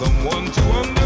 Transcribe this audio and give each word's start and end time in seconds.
someone 0.00 0.50
to 0.50 0.60
understand. 0.62 0.99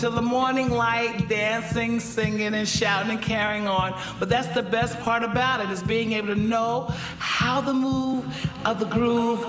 Until 0.00 0.16
the 0.16 0.22
morning 0.22 0.70
light, 0.70 1.28
dancing, 1.28 2.00
singing, 2.00 2.54
and 2.54 2.66
shouting 2.66 3.10
and 3.10 3.20
carrying 3.20 3.68
on. 3.68 3.92
But 4.18 4.30
that's 4.30 4.48
the 4.54 4.62
best 4.62 4.98
part 5.00 5.22
about 5.22 5.60
it 5.60 5.68
is 5.68 5.82
being 5.82 6.14
able 6.14 6.28
to 6.28 6.40
know 6.40 6.86
how 7.18 7.60
the 7.60 7.74
move 7.74 8.24
of 8.64 8.80
the 8.80 8.86
groove 8.86 9.40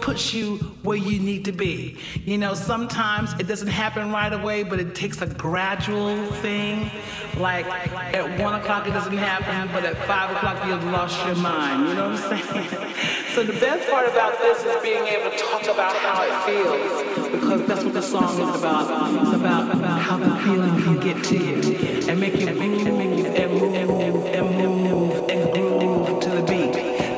puts 0.00 0.34
you 0.34 0.56
where 0.82 0.96
you 0.96 1.20
need 1.20 1.44
to 1.44 1.52
be. 1.52 1.96
You 2.24 2.38
know, 2.38 2.54
sometimes 2.54 3.34
it 3.38 3.46
doesn't 3.46 3.68
happen 3.68 4.10
right 4.10 4.32
away, 4.32 4.64
but 4.64 4.80
it 4.80 4.96
takes 4.96 5.22
a 5.22 5.26
gradual 5.26 6.26
thing. 6.42 6.90
Like 7.36 7.66
at 8.12 8.40
one 8.40 8.60
o'clock 8.60 8.88
it 8.88 8.90
doesn't 8.90 9.16
happen, 9.16 9.72
but 9.72 9.84
at 9.84 9.96
five 10.08 10.34
o'clock 10.34 10.66
you've 10.66 10.82
lost 10.90 11.24
your 11.24 11.36
mind. 11.36 11.88
You 11.88 11.94
know 11.94 12.10
what 12.10 12.32
I'm 12.32 12.42
saying? 12.42 12.86
So 13.30 13.44
the 13.44 13.52
best 13.52 13.88
part 13.88 14.08
about 14.08 14.36
this 14.40 14.64
is 14.64 14.82
being 14.82 15.06
able 15.06 15.30
to 15.30 15.38
talk 15.38 15.62
about 15.62 15.94
how 15.94 16.24
it 16.24 16.34
feels, 16.44 17.30
because 17.30 17.64
that's 17.64 17.84
what 17.84 17.94
the 17.94 18.02
song 18.02 18.24
is 18.24 18.56
about. 18.58 19.22
It's 19.22 19.32
about 19.32 19.79
how 20.10 20.16
the 20.16 20.30
feeling 20.42 20.82
can 20.82 20.98
get 20.98 21.22
to 21.22 21.38
you 21.38 22.08
and 22.08 22.18
make 22.18 22.34
you 22.34 22.46
move 22.46 22.84
and 22.84 22.98
make 22.98 23.16
you 23.16 23.26
and 23.26 23.52
move 23.52 23.74
and 23.76 23.88
move 23.88 24.26
and 24.26 24.82
move 24.82 25.30
and 25.30 25.52
groove 25.52 26.20
to 26.20 26.30
the 26.30 26.42
beat, 26.50 26.72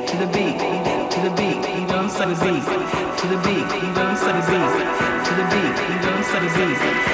to 0.07 0.15
the 0.21 0.27
beat, 0.27 0.59
to 1.09 1.19
the 1.25 1.31
beat. 1.35 1.61
You 1.73 1.87
don't 1.87 2.11
say 2.11 2.27
the 2.29 2.37
beat, 2.45 2.63
to 3.17 3.25
the 3.33 3.39
beat. 3.45 3.67
You 3.81 3.93
don't 3.97 4.15
say 4.15 4.31
the 4.37 4.45
beat, 4.45 4.73
to 5.25 5.31
the 5.39 5.45
beat. 5.53 5.75
You 5.89 5.99
don't 6.05 6.23
say 6.23 6.39
the 6.45 6.51
beat. 6.55 7.12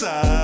Pain 0.00 0.39